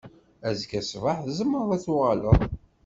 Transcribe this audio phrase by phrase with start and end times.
[0.47, 2.39] Azekka ṣṣbeḥ tzemreḍ ad d-tuɣaleḍ.